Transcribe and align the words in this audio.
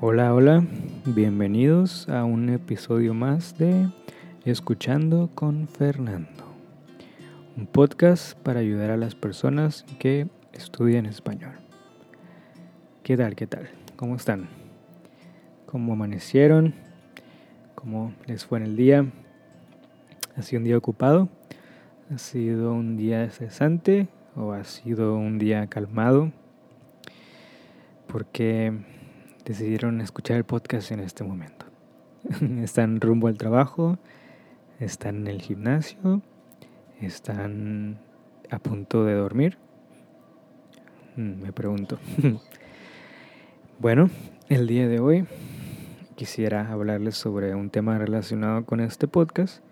Hola, 0.00 0.34
hola, 0.34 0.64
bienvenidos 1.06 2.08
a 2.08 2.24
un 2.24 2.48
episodio 2.48 3.14
más 3.14 3.56
de 3.58 3.88
Escuchando 4.44 5.30
con 5.34 5.68
Fernando, 5.68 6.44
un 7.56 7.66
podcast 7.66 8.36
para 8.38 8.60
ayudar 8.60 8.90
a 8.90 8.96
las 8.96 9.14
personas 9.14 9.86
que 9.98 10.26
estudian 10.52 11.06
español. 11.06 11.52
¿Qué 13.04 13.16
tal? 13.16 13.36
¿Qué 13.36 13.46
tal? 13.46 13.68
¿Cómo 13.96 14.16
están? 14.16 14.48
¿Cómo 15.66 15.92
amanecieron? 15.92 16.74
¿Cómo 17.74 18.12
les 18.26 18.44
fue 18.44 18.58
en 18.58 18.64
el 18.64 18.76
día? 18.76 19.06
¿Ha 20.36 20.42
sido 20.42 20.58
un 20.58 20.64
día 20.64 20.76
ocupado? 20.76 21.28
¿Ha 22.12 22.18
sido 22.18 22.72
un 22.74 22.96
día 22.96 23.30
cesante 23.30 24.08
o 24.34 24.52
ha 24.52 24.64
sido 24.64 25.16
un 25.16 25.38
día 25.38 25.68
calmado? 25.68 26.32
Porque 28.08 28.72
decidieron 29.44 30.00
escuchar 30.00 30.36
el 30.38 30.44
podcast 30.44 30.90
en 30.92 31.00
este 31.00 31.24
momento. 31.24 31.66
están 32.62 33.00
rumbo 33.00 33.28
al 33.28 33.36
trabajo, 33.36 33.98
están 34.80 35.16
en 35.16 35.26
el 35.28 35.42
gimnasio, 35.42 36.22
están 37.00 37.98
a 38.50 38.58
punto 38.58 39.04
de 39.04 39.14
dormir. 39.14 39.58
Mm, 41.16 41.42
me 41.42 41.52
pregunto. 41.52 41.98
bueno, 43.78 44.10
el 44.48 44.66
día 44.66 44.88
de 44.88 45.00
hoy 45.00 45.26
quisiera 46.16 46.70
hablarles 46.70 47.16
sobre 47.16 47.54
un 47.54 47.70
tema 47.70 47.98
relacionado 47.98 48.64
con 48.64 48.80
este 48.80 49.08
podcast 49.08 49.62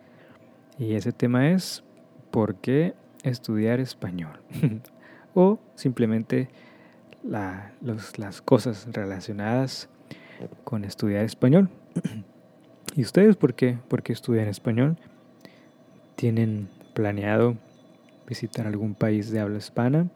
y 0.78 0.94
ese 0.94 1.12
tema 1.12 1.50
es 1.50 1.84
¿por 2.30 2.56
qué 2.56 2.94
estudiar 3.22 3.80
español? 3.80 4.40
o 5.34 5.58
simplemente 5.74 6.48
las 7.24 8.42
cosas 8.44 8.88
relacionadas 8.92 9.88
con 10.64 10.84
estudiar 10.84 11.24
español. 11.24 11.68
¿Y 12.94 13.02
ustedes 13.02 13.36
por 13.36 13.54
qué, 13.54 13.78
por 13.88 14.02
qué 14.02 14.12
estudian 14.12 14.48
español? 14.48 14.96
¿Tienen 16.16 16.68
planeado 16.94 17.56
visitar 18.26 18.66
algún 18.66 18.94
país 18.94 19.30
de 19.30 19.40
habla 19.40 19.58
hispana? 19.58 20.08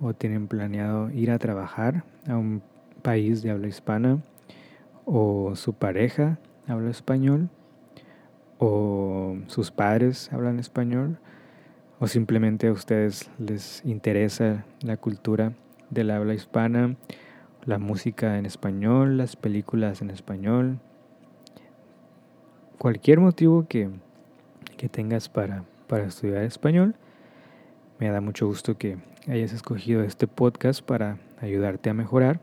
¿O 0.00 0.12
tienen 0.12 0.48
planeado 0.48 1.10
ir 1.10 1.30
a 1.30 1.38
trabajar 1.38 2.04
a 2.26 2.36
un 2.36 2.62
país 3.02 3.42
de 3.42 3.50
habla 3.50 3.68
hispana? 3.68 4.22
¿O 5.04 5.54
su 5.54 5.72
pareja 5.72 6.38
habla 6.66 6.90
español? 6.90 7.48
¿O 8.58 9.36
sus 9.46 9.70
padres 9.70 10.32
hablan 10.32 10.58
español? 10.58 11.18
¿O 12.00 12.08
simplemente 12.08 12.66
a 12.66 12.72
ustedes 12.72 13.30
les 13.38 13.84
interesa 13.84 14.64
la 14.80 14.96
cultura 14.96 15.52
del 15.90 16.10
habla 16.10 16.34
hispana, 16.34 16.96
la 17.64 17.78
música 17.78 18.38
en 18.38 18.46
español, 18.46 19.16
las 19.16 19.36
películas 19.36 20.02
en 20.02 20.10
español, 20.10 20.78
cualquier 22.78 23.20
motivo 23.20 23.66
que, 23.68 23.90
que 24.76 24.88
tengas 24.88 25.28
para, 25.28 25.64
para 25.86 26.04
estudiar 26.04 26.42
español, 26.42 26.94
me 27.98 28.10
da 28.10 28.20
mucho 28.20 28.46
gusto 28.46 28.76
que 28.76 28.98
hayas 29.28 29.52
escogido 29.52 30.02
este 30.02 30.26
podcast 30.26 30.82
para 30.82 31.18
ayudarte 31.40 31.90
a 31.90 31.94
mejorar. 31.94 32.40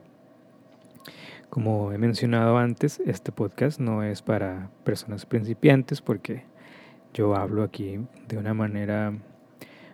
Como 1.49 1.91
he 1.91 1.97
mencionado 1.97 2.57
antes, 2.57 3.01
este 3.05 3.31
podcast 3.31 3.79
no 3.79 4.03
es 4.03 4.21
para 4.21 4.69
personas 4.85 5.25
principiantes 5.25 6.01
porque 6.01 6.45
yo 7.13 7.35
hablo 7.35 7.63
aquí 7.63 7.99
de 8.29 8.37
una 8.37 8.53
manera 8.53 9.13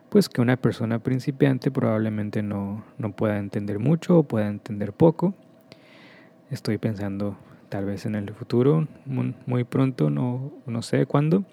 pues 0.09 0.29
que 0.29 0.41
una 0.41 0.57
persona 0.57 0.99
principiante 0.99 1.71
probablemente 1.71 2.41
no, 2.41 2.83
pueda 3.15 3.37
entender 3.37 3.79
mucho 3.79 4.19
o 4.19 4.23
pueda 4.23 4.47
entender 4.47 4.93
poco. 4.93 5.33
Estoy 6.49 6.77
pensando 6.77 7.37
tal 7.69 7.85
vez 7.85 8.05
en 8.05 8.15
el 8.15 8.33
futuro, 8.33 8.87
muy, 9.05 9.63
pronto, 9.65 10.09
no, 10.09 10.51
no 10.65 10.81
sé 10.81 11.05
cuándo, 11.05 11.43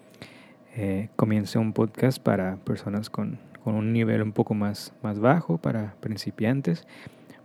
eh, 0.77 1.09
comience 1.17 1.59
un 1.59 1.73
podcast 1.73 2.19
para 2.23 2.57
personas 2.57 3.11
con, 3.11 3.39
un 3.65 3.93
nivel 3.93 4.23
un 4.23 4.33
poco 4.33 4.55
más, 4.55 4.93
más 5.03 5.19
bajo, 5.19 5.59
para 5.59 5.95
principiantes. 6.01 6.87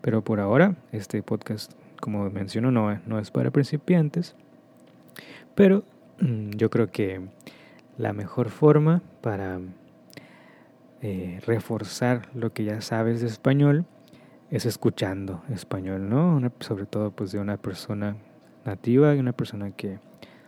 Pero 0.02 0.24
por 0.24 0.40
ahora, 0.40 0.76
este 0.92 1.24
podcast, 1.24 1.74
como 2.00 2.30
menciono, 2.30 2.72
no, 2.72 3.00
no 3.08 3.20
es 3.20 3.32
para 3.32 3.52
principiantes. 3.52 4.36
Pero 5.56 5.84
mm, 6.20 6.52
yo 6.52 6.70
creo 6.70 6.92
que 6.92 7.22
la 7.98 8.14
mejor 8.14 8.50
forma 8.50 9.02
para 9.22 9.60
eh, 11.02 11.40
reforzar 11.46 12.30
lo 12.34 12.52
que 12.52 12.66
ya 12.66 12.82
sabes 12.82 13.22
de 13.22 13.28
español 13.28 13.86
es 14.52 14.66
escuchando 14.66 15.44
español, 15.50 16.10
¿no? 16.10 16.42
sobre 16.60 16.86
todo 16.86 17.12
pues 17.12 17.32
de 17.32 17.40
una 17.40 17.58
persona 17.58 18.18
nativa, 18.66 19.14
de 19.14 19.20
una 19.20 19.32
persona 19.32 19.72
que 19.72 20.00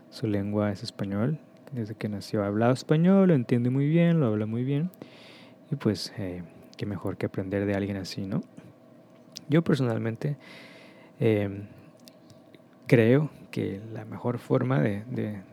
su 0.09 0.27
lengua 0.27 0.71
es 0.71 0.83
español, 0.83 1.39
desde 1.71 1.95
que 1.95 2.09
nació 2.09 2.43
ha 2.43 2.47
hablado 2.47 2.73
español, 2.73 3.29
lo 3.29 3.33
entiende 3.33 3.69
muy 3.69 3.87
bien, 3.87 4.19
lo 4.19 4.27
habla 4.27 4.45
muy 4.45 4.63
bien, 4.63 4.89
y 5.71 5.75
pues 5.75 6.11
eh, 6.17 6.43
qué 6.75 6.85
mejor 6.85 7.17
que 7.17 7.27
aprender 7.27 7.65
de 7.65 7.75
alguien 7.75 7.95
así, 7.95 8.25
¿no? 8.25 8.41
Yo 9.47 9.63
personalmente 9.63 10.35
em, 11.19 11.67
creo 12.87 13.29
que 13.51 13.79
la 13.93 14.03
mejor 14.03 14.37
forma 14.37 14.79
de, 14.79 15.03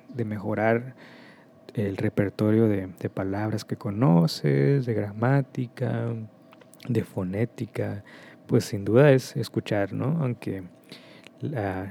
de 0.08 0.24
mejorar 0.24 0.94
el 1.74 1.96
repertorio 1.96 2.68
de, 2.68 2.88
palabras 3.10 3.64
que 3.64 3.76
conoces, 3.76 4.86
de 4.86 4.94
gramática, 4.94 6.14
de 6.88 7.04
fonética, 7.04 8.04
pues 8.46 8.64
sin 8.64 8.84
duda 8.84 9.12
es 9.12 9.36
escuchar, 9.36 9.92
¿no? 9.92 10.18
Aunque 10.20 10.64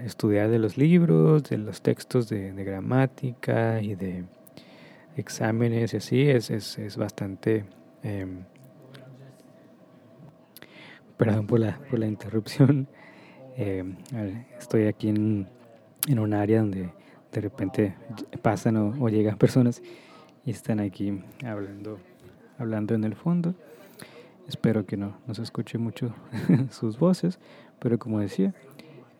estudiar 0.05 0.49
de 0.49 0.59
los 0.59 0.77
libros, 0.77 1.43
de 1.43 1.57
los 1.57 1.81
textos 1.81 2.27
de, 2.29 2.51
gramática 2.51 3.81
y 3.81 3.95
de 3.95 4.25
exámenes 5.15 5.93
y 5.93 5.97
así 5.97 6.29
es, 6.29 6.49
es, 6.49 6.97
bastante... 6.97 7.65
Em, 8.03 8.43
perdón 11.17 11.47
por 11.47 11.59
la, 11.59 11.79
por 11.89 11.99
la 11.99 12.07
interrupción. 12.07 12.87
Em, 13.59 13.95
estoy 14.59 14.85
aquí 14.85 15.09
en, 15.09 15.49
en 16.07 16.19
un 16.19 16.35
área 16.35 16.59
donde 16.59 16.91
de 17.31 17.41
repente 17.41 17.95
pasan 18.41 18.77
o, 18.77 19.09
llegan 19.09 19.37
personas 19.37 19.81
y 20.45 20.51
están 20.51 20.79
aquí 20.79 21.21
hablando, 21.45 21.99
hablando 22.57 22.95
en 22.95 23.03
el 23.03 23.15
fondo. 23.15 23.55
Espero 24.47 24.85
que 24.85 24.95
no, 24.95 25.17
no 25.27 25.33
se 25.33 25.41
escuche 25.41 25.77
mucho 25.77 26.13
sus 26.71 26.97
voces, 26.97 27.39
pero 27.79 27.99
como 27.99 28.19
decía, 28.19 28.53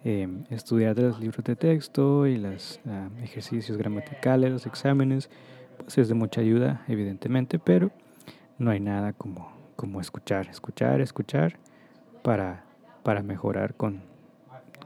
eh, 0.06 0.28
estudiar 0.50 0.98
los 0.98 1.20
libros 1.20 1.44
de 1.44 1.56
texto 1.56 2.28
y 2.28 2.38
los 2.38 2.80
ah, 2.88 3.10
ejercicios 3.22 3.78
gramaticales, 3.78 4.52
los 4.52 4.66
exámenes, 4.66 5.30
pues 5.78 5.98
es 5.98 6.08
de 6.08 6.14
mucha 6.14 6.42
ayuda, 6.42 6.84
evidentemente, 6.88 7.60
pero 7.60 7.92
no 8.58 8.72
hay 8.72 8.80
nada 8.80 9.14
como, 9.14 9.52
como 9.76 10.00
escuchar, 10.00 10.48
escuchar, 10.48 11.02
escuchar 11.02 11.58
para, 12.24 12.64
para 13.04 13.22
mejorar 13.22 13.76
con, 13.76 14.02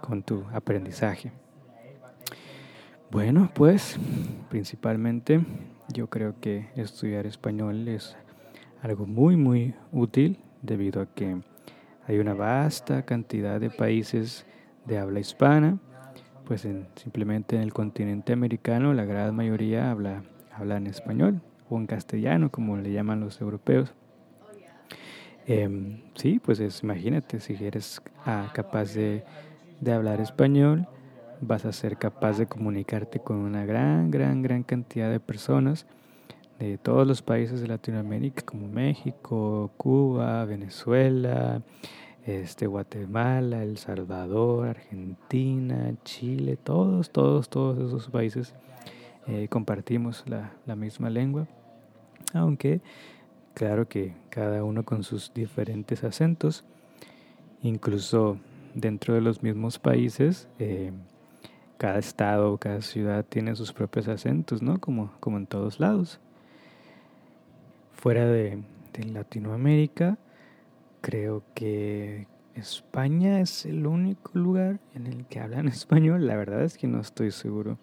con 0.01 0.23
tu 0.23 0.45
aprendizaje. 0.53 1.31
Bueno, 3.11 3.51
pues 3.53 3.99
principalmente 4.49 5.41
yo 5.91 6.07
creo 6.07 6.39
que 6.39 6.69
estudiar 6.77 7.25
español 7.25 7.89
es 7.89 8.15
algo 8.81 9.05
muy 9.05 9.35
muy 9.35 9.75
útil 9.91 10.39
debido 10.61 11.01
a 11.01 11.07
que 11.07 11.35
hay 12.07 12.19
una 12.19 12.33
vasta 12.33 13.01
cantidad 13.03 13.59
de 13.59 13.69
países 13.69 14.45
de 14.85 14.97
habla 14.97 15.19
hispana, 15.19 15.77
pues 16.45 16.65
simplemente 16.95 17.57
en 17.57 17.63
el 17.63 17.73
continente 17.73 18.31
americano 18.31 18.93
la 18.93 19.03
gran 19.03 19.35
mayoría 19.35 19.91
habla, 19.91 20.23
habla 20.53 20.77
en 20.77 20.87
español 20.87 21.41
o 21.69 21.77
en 21.77 21.87
castellano 21.87 22.49
como 22.49 22.77
le 22.77 22.93
llaman 22.93 23.19
los 23.19 23.41
europeos. 23.41 23.93
Em, 25.47 25.97
sí, 26.15 26.39
pues 26.41 26.61
imagínate 26.81 27.41
si 27.41 27.61
eres 27.61 28.01
ah, 28.25 28.47
capaz 28.53 28.93
de, 28.93 29.25
de 29.81 29.91
hablar 29.91 30.21
español, 30.21 30.87
vas 31.41 31.65
a 31.65 31.71
ser 31.71 31.97
capaz 31.97 32.37
de 32.37 32.45
comunicarte 32.45 33.19
con 33.19 33.37
una 33.37 33.65
gran, 33.65 34.11
gran, 34.11 34.41
gran 34.41 34.63
cantidad 34.63 35.09
de 35.09 35.19
personas 35.19 35.85
de 36.59 36.77
todos 36.77 37.07
los 37.07 37.23
países 37.23 37.59
de 37.61 37.67
Latinoamérica, 37.67 38.43
como 38.43 38.67
México, 38.67 39.71
Cuba, 39.77 40.45
Venezuela, 40.45 41.63
este, 42.25 42.67
Guatemala, 42.67 43.63
El 43.63 43.77
Salvador, 43.77 44.67
Argentina, 44.67 45.95
Chile, 46.03 46.57
todos, 46.57 47.09
todos, 47.09 47.49
todos 47.49 47.79
esos 47.79 48.09
países 48.09 48.53
eh, 49.27 49.47
compartimos 49.49 50.23
la, 50.27 50.53
la 50.67 50.75
misma 50.75 51.09
lengua, 51.09 51.47
aunque 52.33 52.81
claro 53.55 53.87
que 53.87 54.13
cada 54.29 54.63
uno 54.63 54.83
con 54.83 55.03
sus 55.03 55.33
diferentes 55.33 56.03
acentos, 56.03 56.63
incluso 57.63 58.37
dentro 58.75 59.15
de 59.15 59.21
los 59.21 59.41
mismos 59.41 59.79
países, 59.79 60.47
eh, 60.59 60.91
cada 61.81 61.97
estado, 61.97 62.59
cada 62.59 62.83
ciudad 62.83 63.25
tiene 63.27 63.55
sus 63.55 63.73
propios 63.73 64.07
acentos, 64.07 64.61
¿no? 64.61 64.79
Como, 64.79 65.11
como 65.19 65.37
en 65.37 65.47
todos 65.47 65.79
lados. 65.79 66.19
Fuera 67.93 68.27
de, 68.27 68.61
Latinoamérica, 69.03 70.19
creo 71.01 71.41
que 71.55 72.27
España 72.53 73.39
es 73.41 73.65
el 73.65 73.87
único 73.87 74.29
lugar 74.37 74.79
en 74.93 75.07
el 75.07 75.25
que 75.25 75.39
hablan 75.39 75.67
español. 75.69 76.27
La 76.27 76.35
verdad 76.35 76.61
es 76.61 76.77
que 76.77 76.85
no 76.85 76.99
estoy 76.99 77.31
seguro. 77.31 77.79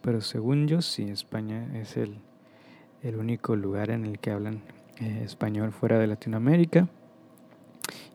Pero 0.00 0.20
según 0.20 0.66
yo, 0.66 0.82
sí, 0.82 1.04
España 1.04 1.78
es 1.78 1.96
el, 1.96 2.18
el 3.04 3.14
único 3.14 3.54
lugar 3.54 3.90
en 3.90 4.04
el 4.04 4.18
que 4.18 4.32
hablan 4.32 4.62
eh, 4.98 5.22
español 5.24 5.70
fuera 5.70 6.00
de 6.00 6.08
Latinoamérica. 6.08 6.88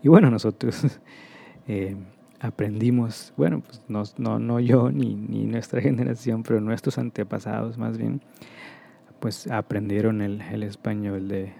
Y 0.02 0.10
bueno, 0.10 0.30
nosotros 0.30 1.00
eh, 1.70 1.96
aprendimos, 2.44 3.34
bueno, 3.38 3.62
pues 3.62 3.82
no, 3.88 4.04
no, 4.18 4.38
no 4.38 4.60
yo 4.60 4.92
ni, 4.92 5.16
ni, 5.16 5.46
nuestra 5.46 5.82
generación, 5.82 6.44
pero 6.44 6.60
nuestros 6.60 6.98
antepasados 6.98 7.78
más 7.78 7.98
bien, 7.98 8.22
pues 9.20 9.50
aprendieron 9.50 10.22
el, 10.22 10.42
el 10.42 10.64
español 10.64 11.30
de, 11.30 11.54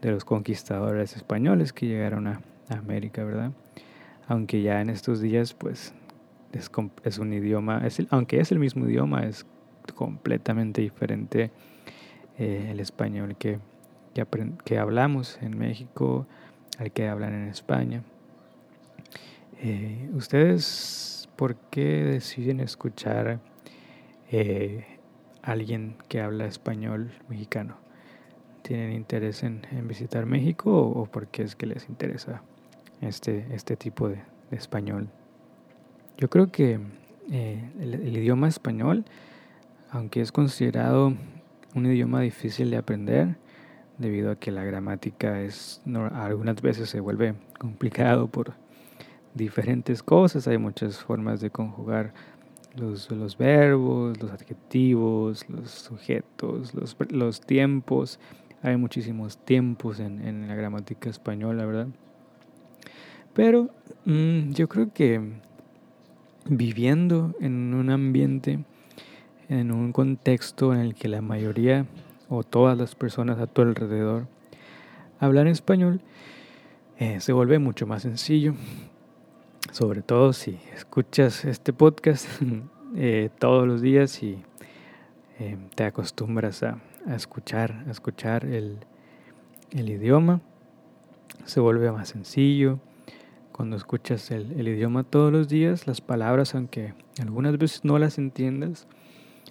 de, 0.00 0.10
los 0.12 0.24
conquistadores 0.24 1.16
españoles 1.16 1.72
que 1.72 1.86
llegaron 1.86 2.28
a, 2.28 2.40
América, 2.70 3.24
¿verdad? 3.24 3.52
Aunque 4.26 4.62
ya 4.62 4.80
en 4.80 4.88
estos 4.88 5.20
días, 5.20 5.52
pues 5.52 5.92
es, 6.52 6.70
es 7.02 7.18
un 7.18 7.32
idioma, 7.34 7.82
es 7.84 8.00
aunque 8.08 8.40
es 8.40 8.52
el 8.52 8.58
mismo 8.58 8.88
idioma, 8.88 9.24
es 9.24 9.44
completamente 9.94 10.80
diferente 10.80 11.50
eh, 12.38 12.68
el 12.70 12.80
español 12.80 13.36
que, 13.36 13.58
que, 14.14 14.26
que 14.64 14.78
hablamos 14.78 15.38
en 15.42 15.58
México 15.58 16.26
al 16.78 16.90
que 16.90 17.06
hablan 17.06 17.34
en 17.34 17.48
España. 17.48 18.02
Eh, 19.58 20.10
¿Ustedes 20.14 21.28
por 21.36 21.56
qué 21.70 22.04
deciden 22.04 22.60
escuchar 22.60 23.40
eh, 24.30 24.84
alguien 25.42 25.96
que 26.08 26.20
habla 26.20 26.46
español 26.46 27.12
mexicano? 27.28 27.76
¿Tienen 28.62 28.92
interés 28.92 29.42
en, 29.42 29.62
visitar 29.86 30.26
México 30.26 30.74
o, 30.74 31.06
por 31.06 31.28
qué 31.28 31.42
es 31.42 31.54
que 31.54 31.66
les 31.66 31.88
interesa 31.88 32.42
este, 33.00 33.46
este 33.52 33.76
tipo 33.76 34.08
de, 34.08 34.22
español? 34.50 35.08
Yo 36.16 36.30
creo 36.30 36.50
que 36.50 36.80
eh, 37.30 37.70
el, 37.80 38.16
idioma 38.16 38.48
español, 38.48 39.04
aunque 39.90 40.20
es 40.20 40.32
considerado 40.32 41.12
un 41.74 41.86
idioma 41.86 42.20
difícil 42.20 42.70
de 42.70 42.78
aprender, 42.78 43.36
debido 43.98 44.32
a 44.32 44.36
que 44.36 44.50
la 44.50 44.64
gramática 44.64 45.40
es 45.40 45.80
algunas 46.14 46.60
veces 46.60 46.88
se 46.88 46.98
vuelve 46.98 47.34
complicado 47.60 48.26
por 48.26 48.54
diferentes 49.34 50.02
cosas, 50.02 50.46
hay 50.48 50.58
muchas 50.58 50.98
formas 50.98 51.40
de 51.40 51.50
conjugar 51.50 52.14
los, 52.76 53.10
los 53.10 53.36
verbos, 53.36 54.20
los 54.20 54.30
adjetivos, 54.30 55.48
los 55.48 55.70
sujetos, 55.70 56.74
los, 56.74 56.96
los 57.10 57.40
tiempos, 57.40 58.18
hay 58.62 58.76
muchísimos 58.76 59.38
tiempos 59.38 60.00
en, 60.00 60.26
en, 60.26 60.48
la 60.48 60.54
gramática 60.54 61.10
española, 61.10 61.66
¿verdad? 61.66 61.88
Pero 63.34 63.70
mm, 64.04 64.52
yo 64.52 64.68
creo 64.68 64.92
que 64.92 65.20
viviendo 66.46 67.34
en 67.40 67.74
un 67.74 67.90
ambiente, 67.90 68.60
en 69.48 69.72
un 69.72 69.92
contexto 69.92 70.72
en 70.72 70.80
el 70.80 70.94
que 70.94 71.08
la 71.08 71.20
mayoría 71.20 71.86
o 72.28 72.42
todas 72.42 72.78
las 72.78 72.94
personas 72.94 73.38
a 73.38 73.46
tu 73.46 73.62
alrededor 73.62 74.26
hablan 75.18 75.48
español, 75.48 76.00
eh, 76.98 77.20
se 77.20 77.32
vuelve 77.32 77.58
mucho 77.58 77.86
más 77.86 78.02
sencillo. 78.02 78.54
Sobre 79.74 80.02
todo 80.02 80.32
si 80.32 80.56
escuchas 80.72 81.44
este 81.44 81.72
podcast 81.72 82.28
eh, 82.96 83.28
todos 83.40 83.66
los 83.66 83.82
días 83.82 84.22
y 84.22 84.40
eh, 85.40 85.58
te 85.74 85.82
acostumbras 85.82 86.62
a, 86.62 86.78
escuchar, 87.08 87.82
a 87.88 87.90
escuchar 87.90 88.44
el, 88.44 88.78
el, 89.72 89.88
idioma, 89.88 90.40
se 91.44 91.58
vuelve 91.58 91.90
más 91.90 92.10
sencillo. 92.10 92.78
Cuando 93.50 93.74
escuchas 93.74 94.30
el, 94.30 94.52
el 94.52 94.68
idioma 94.68 95.02
todos 95.02 95.32
los 95.32 95.48
días, 95.48 95.88
las 95.88 96.00
palabras, 96.00 96.54
aunque 96.54 96.94
algunas 97.20 97.58
veces 97.58 97.84
no 97.84 97.98
las 97.98 98.16
entiendas, 98.16 98.86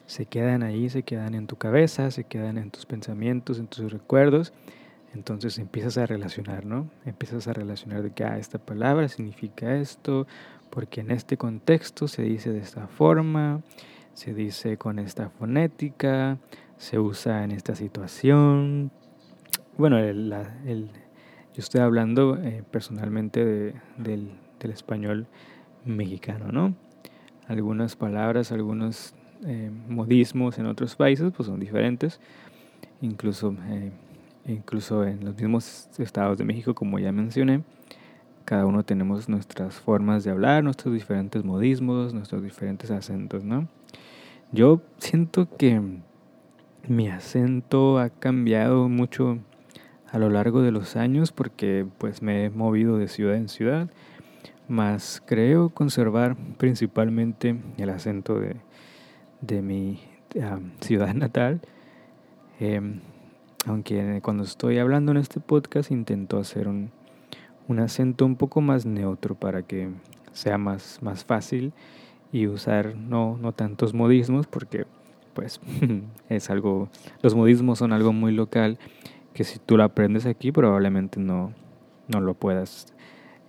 se 0.05 0.25
quedan 0.25 0.63
ahí, 0.63 0.89
se 0.89 1.03
quedan 1.03 1.35
en 1.35 1.47
tu 1.47 1.57
cabeza, 1.57 2.11
se 2.11 2.23
quedan 2.23 2.57
en 2.57 2.71
tus 2.71 2.85
pensamientos, 2.85 3.59
en 3.59 3.67
tus 3.67 3.91
recuerdos. 3.91 4.53
Entonces 5.13 5.59
empiezas 5.59 5.97
a 5.97 6.05
relacionar, 6.05 6.65
¿no? 6.65 6.89
Empiezas 7.05 7.47
a 7.47 7.53
relacionar 7.53 8.01
de 8.01 8.11
que 8.11 8.23
ah, 8.23 8.37
esta 8.37 8.57
palabra 8.57 9.07
significa 9.07 9.75
esto, 9.75 10.27
porque 10.69 11.01
en 11.01 11.11
este 11.11 11.37
contexto 11.37 12.07
se 12.07 12.23
dice 12.23 12.51
de 12.51 12.59
esta 12.59 12.87
forma, 12.87 13.61
se 14.13 14.33
dice 14.33 14.77
con 14.77 14.99
esta 14.99 15.29
fonética, 15.29 16.37
se 16.77 16.99
usa 16.99 17.43
en 17.43 17.51
esta 17.51 17.75
situación. 17.75 18.91
Bueno, 19.77 19.97
el, 19.99 20.31
yo 21.53 21.59
estoy 21.59 21.81
hablando 21.81 22.37
eh, 22.37 22.63
personalmente 22.71 23.45
de, 23.45 23.75
del, 23.97 24.31
del 24.59 24.71
español 24.71 25.27
mexicano, 25.85 26.51
¿no? 26.51 26.75
Algunas 27.47 27.95
palabras, 27.95 28.51
algunos 28.51 29.13
eh, 29.45 29.69
modismos 29.89 30.57
en 30.57 30.65
otros 30.65 30.95
países 30.95 31.33
pues 31.35 31.47
son 31.47 31.59
diferentes, 31.59 32.21
incluso, 33.01 33.53
eh, 33.67 33.91
incluso 34.45 35.05
en 35.05 35.23
los 35.25 35.35
mismos 35.35 35.89
estados 35.97 36.37
de 36.37 36.45
México, 36.45 36.73
como 36.73 36.99
ya 36.99 37.11
mencioné, 37.11 37.63
cada 38.45 38.65
uno 38.65 38.83
tenemos 38.83 39.29
nuestras 39.29 39.75
formas 39.75 40.23
de 40.23 40.31
hablar, 40.31 40.63
nuestros 40.63 40.93
diferentes 40.93 41.43
modismos, 41.43 42.13
nuestros 42.13 42.43
diferentes 42.43 42.91
acentos, 42.91 43.43
¿no? 43.43 43.67
Yo 44.51 44.81
siento 44.97 45.47
que 45.57 45.81
mi 46.87 47.07
acento 47.07 47.99
ha 47.99 48.09
cambiado 48.09 48.89
mucho 48.89 49.39
a 50.11 50.19
lo 50.19 50.29
largo 50.29 50.61
de 50.61 50.71
los 50.71 50.95
años 50.95 51.31
porque 51.31 51.87
pues 51.97 52.21
me 52.21 52.45
he 52.45 52.49
movido 52.49 52.97
de 52.97 53.07
ciudad 53.07 53.35
en 53.35 53.49
ciudad, 53.49 53.89
más 54.67 55.23
creo 55.25 55.69
conservar 55.69 56.35
principalmente 56.57 57.55
el 57.77 57.89
acento 57.89 58.39
de, 58.39 58.57
de 59.41 59.61
mi 59.61 59.99
ciudad 60.81 61.13
natal. 61.13 61.61
Em, 62.59 62.99
aunque 63.65 64.19
cuando 64.23 64.43
estoy 64.43 64.77
hablando 64.77 65.11
en 65.11 65.17
este 65.17 65.39
podcast 65.39 65.91
intento 65.91 66.37
hacer 66.37 66.67
un, 66.67 66.91
un, 67.67 67.79
acento 67.79 68.25
un 68.25 68.35
poco 68.35 68.61
más 68.61 68.85
neutro 68.85 69.35
para 69.35 69.63
que 69.63 69.89
sea 70.31 70.57
más, 70.57 70.99
más 71.01 71.23
fácil 71.23 71.73
y 72.31 72.47
usar 72.47 72.95
no, 72.95 73.37
no 73.41 73.51
tantos 73.51 73.93
modismos 73.93 74.47
porque 74.47 74.85
pues 75.33 75.59
es 76.29 76.49
algo, 76.49 76.89
los 77.21 77.35
modismos 77.35 77.79
son 77.79 77.93
algo 77.93 78.13
muy 78.13 78.31
local 78.33 78.77
que 79.33 79.43
si 79.43 79.59
tú 79.59 79.77
lo 79.77 79.83
aprendes 79.83 80.25
aquí 80.25 80.51
probablemente 80.51 81.19
no, 81.19 81.53
no 82.07 82.21
lo 82.21 82.33
puedas 82.33 82.93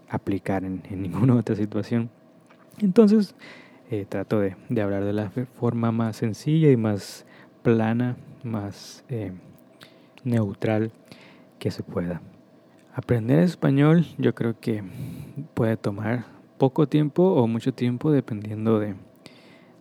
aplicar 0.08 0.64
en, 0.64 0.82
en 0.90 1.02
ninguna 1.02 1.34
otra 1.34 1.56
situación. 1.56 2.10
Entonces, 2.78 3.34
eh, 3.90 4.06
trato 4.08 4.40
de, 4.40 4.56
de, 4.68 4.82
hablar 4.82 5.04
de 5.04 5.12
la 5.12 5.30
forma 5.30 5.92
más 5.92 6.16
sencilla 6.16 6.70
y 6.70 6.76
más 6.76 7.26
plana, 7.62 8.16
más 8.42 9.04
eh, 9.08 9.32
neutral 10.24 10.90
que 11.58 11.70
se 11.70 11.82
pueda. 11.82 12.20
Aprender 12.94 13.40
español 13.40 14.06
yo 14.18 14.34
creo 14.34 14.58
que 14.60 14.82
puede 15.54 15.76
tomar 15.76 16.26
poco 16.58 16.86
tiempo 16.86 17.22
o 17.34 17.46
mucho 17.46 17.74
tiempo 17.74 18.12
dependiendo 18.12 18.78
de, 18.78 18.94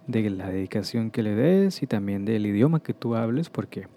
de 0.07 0.29
la 0.29 0.49
dedicación 0.49 1.11
que 1.11 1.23
le 1.23 1.35
des 1.35 1.83
y 1.83 1.87
también 1.87 2.25
del 2.25 2.45
idioma 2.45 2.81
que 2.81 2.93
tú 2.93 3.15
hables 3.15 3.49
porque 3.49 3.87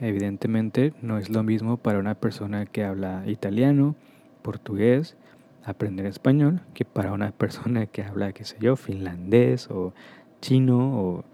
evidentemente 0.00 0.92
no 1.02 1.18
es 1.18 1.30
lo 1.30 1.42
mismo 1.42 1.76
para 1.76 1.98
una 1.98 2.14
persona 2.14 2.66
que 2.66 2.84
habla 2.84 3.24
italiano, 3.26 3.96
portugués, 4.42 5.16
aprender 5.64 6.06
español 6.06 6.60
que 6.74 6.84
para 6.84 7.12
una 7.12 7.32
persona 7.32 7.86
que 7.86 8.02
habla, 8.02 8.32
qué 8.32 8.44
sé 8.44 8.56
yo, 8.60 8.76
finlandés 8.76 9.68
o 9.70 9.92
chino 10.40 11.00
o 11.00 11.24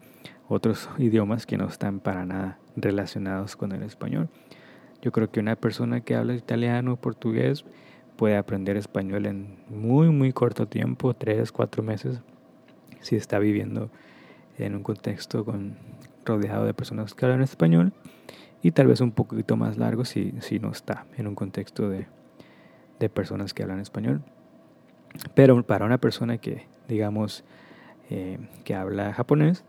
otros 0.49 0.89
idiomas 0.99 1.47
que 1.47 1.59
no 1.59 1.67
están 1.67 2.01
para 2.01 2.25
nada 2.25 2.59
relacionados 2.77 3.57
con 3.57 3.73
el 3.73 3.83
español. 3.83 4.29
Yo 5.03 5.13
creo 5.13 5.31
que 5.31 5.41
una 5.41 5.57
persona 5.57 6.01
que 6.01 6.15
habla 6.15 6.35
italiano 6.35 6.95
o 6.95 6.97
portugués 6.97 7.65
puede 8.17 8.37
aprender 8.37 8.77
español 8.77 9.27
en 9.27 9.59
muy, 9.69 10.09
muy 10.09 10.33
corto 10.33 10.67
tiempo, 10.67 11.15
tres, 11.15 11.53
cuatro 11.53 11.83
meses, 11.83 12.21
si 13.01 13.17
está 13.17 13.39
viviendo 13.39 13.91
en 14.59 14.77
un 14.77 14.83
contexto 14.83 15.45
con, 15.45 15.77
rodeado 16.25 16.65
de 16.65 16.75
personas 16.75 17.15
que 17.15 17.25
hablan 17.25 17.43
español, 17.43 17.93
y 18.63 18.71
tal 18.71 18.87
vez 18.87 19.01
un 19.01 19.13
poquito 19.13 19.57
más 19.57 19.77
largo 19.77 20.05
si, 20.05 20.33
si 20.41 20.59
no 20.59 20.71
está 20.71 21.07
en 21.19 21.27
un 21.27 21.35
contexto 21.35 21.89
de, 21.91 22.07
de 22.99 23.09
personas 23.11 23.53
que 23.53 23.63
hablan 23.63 23.81
español. 23.81 24.23
Pero 25.35 25.63
para 25.65 25.85
una 25.85 25.99
persona 25.99 26.39
que, 26.39 26.67
digamos, 26.89 27.45
eh, 28.11 28.39
que 28.65 28.75
habla 28.75 29.13
japonés, 29.13 29.65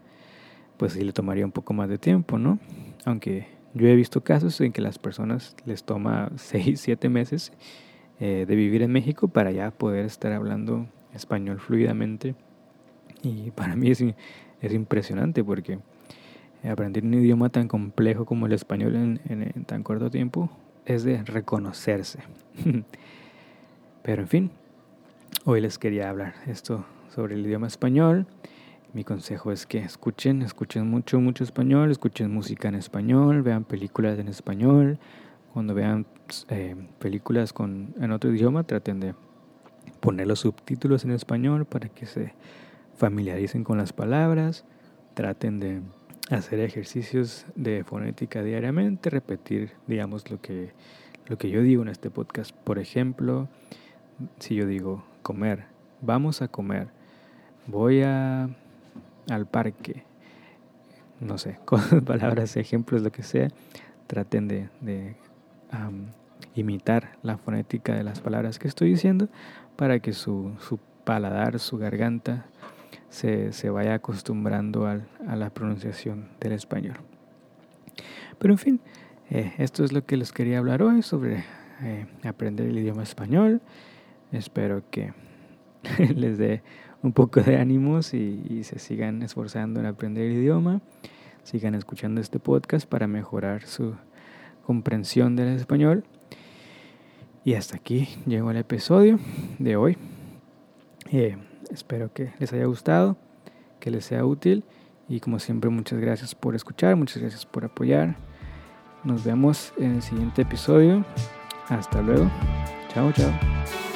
pues 0.78 0.94
sí 0.94 1.04
le 1.04 1.14
tomaría 1.14 1.46
un 1.46 1.52
poco 1.52 1.74
más 1.74 1.90
de 1.90 1.98
tiempo, 1.98 2.38
¿no? 2.38 2.60
Aunque 3.06 3.48
yo 3.74 3.88
he 3.88 3.96
visto 3.96 4.22
casos 4.22 4.60
en 4.62 4.74
que 4.74 4.82
las 4.82 5.00
personas 5.00 5.56
les 5.66 5.84
toma 5.84 6.32
6, 6.36 6.80
7 6.80 7.08
meses 7.10 7.54
eh, 8.20 8.46
de 8.48 8.56
vivir 8.56 8.82
en 8.82 8.92
México 8.92 9.28
para 9.28 9.52
ya 9.52 9.72
poder 9.72 10.06
estar 10.06 10.34
hablando 10.34 10.88
español 11.14 11.60
fluidamente. 11.60 12.36
Y 13.24 13.52
para 13.52 13.76
mí 13.76 13.90
es, 13.90 14.04
es 14.62 14.74
impresionante 14.74 15.44
porque 15.44 15.80
aprender 16.70 17.04
un 17.04 17.14
idioma 17.14 17.50
tan 17.50 17.68
complejo 17.68 18.26
como 18.26 18.48
el 18.48 18.54
español 18.54 18.96
en, 18.96 19.22
en 19.30 19.66
tan 19.66 19.84
corto 19.84 20.10
tiempo 20.10 20.50
es 20.86 21.04
de 21.04 21.24
reconocerse. 21.24 22.20
Pero 24.04 24.22
en 24.22 24.28
fin, 24.28 24.52
hoy 25.46 25.62
les 25.62 25.78
quería 25.78 26.10
hablar 26.10 26.36
esto 26.48 26.86
sobre 27.14 27.36
el 27.36 27.46
idioma 27.46 27.68
español. 27.68 28.28
Mi 28.96 29.04
consejo 29.04 29.52
es 29.52 29.66
que 29.66 29.80
escuchen, 29.80 30.42
escuchen 30.42 30.90
mucho, 30.90 31.20
mucho 31.20 31.44
español, 31.44 31.92
escuchen 31.92 32.32
música 32.32 32.70
en 32.70 32.76
español, 32.76 33.42
vean 33.42 33.66
películas 33.66 34.18
en 34.20 34.30
español. 34.30 35.00
Cuando 35.52 35.74
vean 35.74 36.06
eh, 36.48 36.78
películas 36.98 37.52
con, 37.52 37.94
en 38.00 38.14
otro 38.14 38.34
idioma, 38.34 38.64
traten 38.64 39.02
de 39.02 39.14
poner 40.00 40.28
los 40.28 40.40
subtítulos 40.40 41.04
en 41.04 41.12
español 41.12 41.66
para 41.66 41.90
que 41.90 42.06
se 42.06 42.36
familiaricen 42.96 43.66
con 43.66 43.78
las 43.78 43.92
palabras. 43.92 44.64
Traten 45.14 45.60
de 45.60 45.82
hacer 46.30 46.62
ejercicios 46.62 47.46
de 47.56 47.84
fonética 47.84 48.44
diariamente, 48.44 49.10
repetir, 49.10 49.72
digamos, 49.88 50.32
lo 50.32 50.40
que, 50.40 50.72
lo 51.28 51.38
que 51.38 51.50
yo 51.50 51.62
digo 51.62 51.82
en 51.82 51.90
este 51.90 52.10
podcast. 52.10 52.56
Por 52.56 52.80
ejemplo, 52.80 53.50
si 54.40 54.56
yo 54.56 54.66
digo 54.66 55.04
comer, 55.22 55.66
vamos 56.02 56.42
a 56.42 56.48
comer, 56.48 56.88
voy 57.68 58.02
a, 58.02 58.56
al 59.30 59.46
parque, 59.46 60.04
no 61.20 61.38
sé, 61.38 61.60
con 61.66 61.82
palabras, 62.06 62.58
ejemplos, 62.58 63.02
lo 63.02 63.12
que 63.12 63.24
sea, 63.24 63.50
traten 64.08 64.48
de, 64.48 64.70
de 64.82 65.16
imitar 66.56 67.18
la 67.24 67.38
fonética 67.38 67.94
de 67.94 68.04
las 68.04 68.22
palabras 68.22 68.60
que 68.60 68.68
estoy 68.68 68.90
diciendo 68.90 69.28
para 69.76 70.00
que 70.00 70.14
su, 70.14 70.54
su 70.60 70.80
paladar, 71.04 71.60
su 71.60 71.78
garganta, 71.78 72.46
se, 73.10 73.54
se 73.54 73.70
vaya 73.70 73.94
acostumbrando 73.94 74.88
al, 74.88 75.08
a 75.28 75.36
la 75.36 75.50
pronunciación 75.50 76.28
del 76.40 76.54
español. 76.54 76.98
Pero 78.38 78.54
en 78.54 78.58
fin, 78.58 78.82
eh, 79.30 79.54
esto 79.58 79.84
es 79.84 79.94
lo 79.94 80.06
que 80.06 80.18
les 80.18 80.32
quería 80.32 80.58
hablar 80.58 80.84
hoy 80.84 81.02
sobre 81.02 81.46
eh, 81.82 82.06
aprender 82.24 82.68
el 82.68 82.78
idioma 82.78 83.04
español. 83.04 83.62
Espero 84.32 84.84
que 84.92 85.14
les 86.16 86.38
dé 86.38 86.62
un 87.06 87.14
poco 87.14 87.42
de 87.42 87.58
ánimos 87.58 88.14
y, 88.14 88.64
se 88.64 88.80
sigan 88.80 89.22
esforzando 89.22 89.80
en 89.80 89.86
aprender 89.86 90.26
el 90.26 90.34
idioma. 90.34 90.82
Sigan 91.44 91.76
escuchando 91.76 92.20
este 92.20 92.40
podcast 92.40 92.88
para 92.88 93.08
mejorar 93.08 93.64
su 93.64 93.96
comprensión 94.66 95.36
del 95.36 95.50
español. 95.56 96.04
Y 97.44 97.54
hasta 97.54 97.78
aquí 97.78 98.10
llegó 98.26 98.52
el 98.52 98.58
episodio 98.58 99.20
de 99.60 99.76
hoy. 99.76 99.98
Eh, 101.12 101.38
Espero 101.72 102.14
que 102.14 102.34
les 102.40 102.54
haya 102.54 102.66
gustado, 102.66 103.18
que 103.80 103.92
les 103.92 104.06
sea 104.06 104.26
útil 104.26 104.64
y 105.08 105.20
como 105.20 105.40
siempre 105.40 105.70
muchas 105.70 106.00
gracias 106.00 106.36
por 106.36 106.56
escuchar, 106.56 106.96
muchas 106.96 107.22
gracias 107.22 107.46
por 107.46 107.66
apoyar. 107.66 108.16
Nos 109.04 109.24
vemos 109.24 109.74
en 109.78 109.96
el 109.96 110.02
siguiente 110.02 110.42
episodio. 110.42 111.06
Hasta 111.70 112.02
luego. 112.02 112.30
Chao, 112.94 113.12
chao. 113.12 113.95